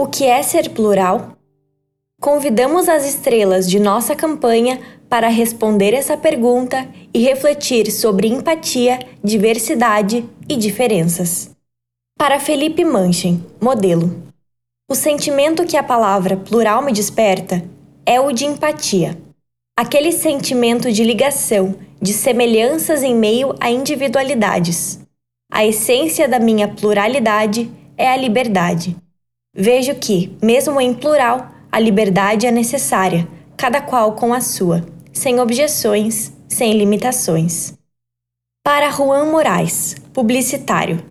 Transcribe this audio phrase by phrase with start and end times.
[0.00, 1.32] O que é ser plural?
[2.20, 10.24] Convidamos as estrelas de nossa campanha para responder essa pergunta e refletir sobre empatia, diversidade
[10.48, 11.50] e diferenças.
[12.16, 14.22] Para Felipe Manchen, modelo.
[14.88, 17.64] O sentimento que a palavra plural me desperta
[18.06, 19.20] é o de empatia.
[19.76, 25.00] Aquele sentimento de ligação, de semelhanças em meio a individualidades.
[25.50, 28.96] A essência da minha pluralidade é a liberdade.
[29.60, 33.26] Vejo que, mesmo em plural, a liberdade é necessária,
[33.56, 37.74] cada qual com a sua sem objeções, sem limitações.
[38.62, 41.02] Para Juan Moraes, publicitário.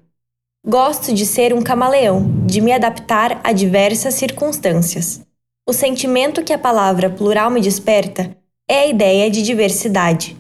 [0.66, 5.22] Gosto de ser um camaleão, de me adaptar a diversas circunstâncias.
[5.68, 8.34] O sentimento que a palavra plural me desperta
[8.66, 10.38] é a ideia de diversidade.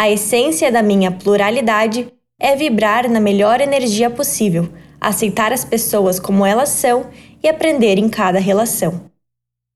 [0.00, 4.68] A essência da minha pluralidade é vibrar na melhor energia possível,
[5.00, 7.06] aceitar as pessoas como elas são
[7.42, 9.10] e aprender em cada relação.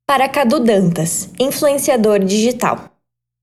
[0.06, 2.91] Para Cadu Dantas, influenciador digital.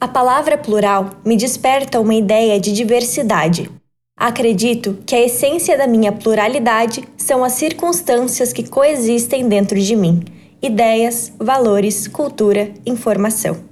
[0.01, 3.71] A palavra plural me desperta uma ideia de diversidade.
[4.19, 10.23] Acredito que a essência da minha pluralidade são as circunstâncias que coexistem dentro de mim:
[10.61, 13.63] ideias, valores, cultura, informação.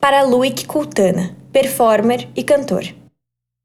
[0.00, 2.84] Para Luick Kultana, performer e cantor.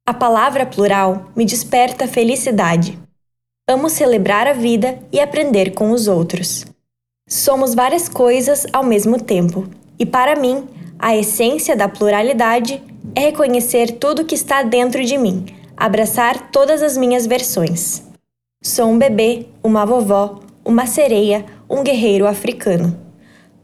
[0.08, 2.98] A palavra plural me desperta felicidade.
[3.68, 6.68] Amo celebrar a vida e aprender com os outros.
[7.28, 10.68] Somos várias coisas ao mesmo tempo, e para mim,
[11.00, 12.80] a essência da pluralidade
[13.16, 18.04] é reconhecer tudo que está dentro de mim, abraçar todas as minhas versões.
[18.64, 22.96] Sou um bebê, uma vovó, uma sereia, um guerreiro africano.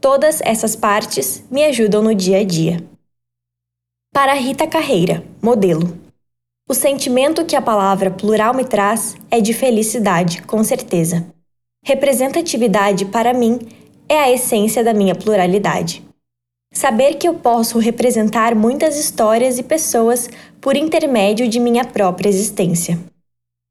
[0.00, 2.84] Todas essas partes me ajudam no dia a dia.
[4.12, 5.96] Para Rita Carreira, modelo.
[6.68, 11.26] O sentimento que a palavra plural me traz é de felicidade, com certeza.
[11.84, 13.58] Representatividade, para mim,
[14.08, 16.04] é a essência da minha pluralidade.
[16.72, 22.98] Saber que eu posso representar muitas histórias e pessoas por intermédio de minha própria existência.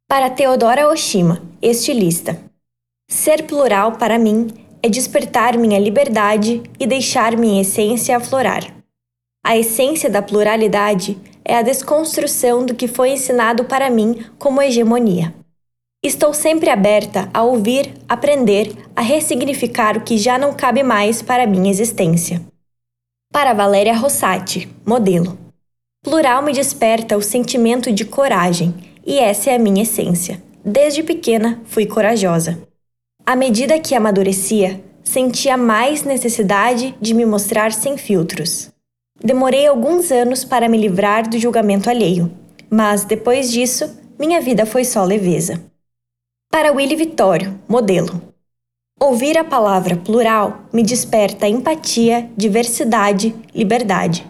[0.07, 2.37] Para Teodora Oshima, estilista.
[3.09, 4.47] Ser plural para mim
[4.83, 8.75] é despertar minha liberdade e deixar minha essência aflorar.
[9.43, 15.33] A essência da pluralidade é a desconstrução do que foi ensinado para mim como hegemonia.
[16.03, 21.45] Estou sempre aberta a ouvir, aprender, a ressignificar o que já não cabe mais para
[21.45, 22.41] minha existência.
[23.31, 25.37] Para Valéria Rossati, modelo.
[26.03, 28.73] Plural me desperta o sentimento de coragem,
[29.05, 30.41] e essa é a minha essência.
[30.65, 32.61] Desde pequena fui corajosa.
[33.23, 38.71] À medida que amadurecia, sentia mais necessidade de me mostrar sem filtros.
[39.23, 42.31] Demorei alguns anos para me livrar do julgamento alheio,
[42.67, 43.87] mas depois disso,
[44.19, 45.61] minha vida foi só leveza.
[46.51, 48.19] Para Willy Vitório, modelo.
[48.99, 54.25] Ouvir a palavra plural me desperta empatia, diversidade, liberdade.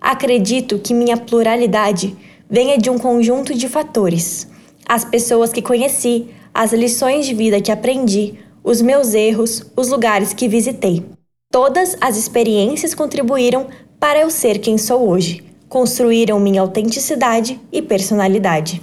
[0.00, 2.16] Acredito que minha pluralidade
[2.50, 4.48] venha de um conjunto de fatores:
[4.84, 8.34] as pessoas que conheci, as lições de vida que aprendi,
[8.64, 11.04] os meus erros, os lugares que visitei.
[11.52, 13.68] Todas as experiências contribuíram
[14.04, 18.82] para eu ser quem sou hoje, construíram minha autenticidade e personalidade.